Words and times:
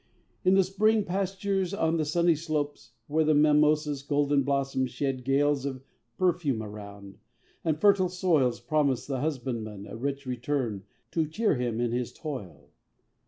In 0.43 0.55
the 0.55 0.67
green 0.79 1.03
pastures 1.05 1.75
on 1.75 1.97
the 1.97 2.05
sunny 2.05 2.33
slopes, 2.33 2.93
Where 3.05 3.23
the 3.23 3.35
mimosa's 3.35 4.01
golden 4.01 4.41
blossoms 4.41 4.89
shed 4.89 5.23
Gales 5.23 5.63
of 5.63 5.83
perfume 6.17 6.63
around; 6.63 7.19
and 7.63 7.79
fertile 7.79 8.09
soils 8.09 8.59
Promise 8.59 9.05
the 9.05 9.19
husbandman 9.19 9.85
a 9.85 9.95
rich 9.95 10.25
return 10.25 10.85
To 11.11 11.27
cheer 11.27 11.53
him 11.53 11.79
in 11.79 11.91
his 11.91 12.11
toil. 12.11 12.71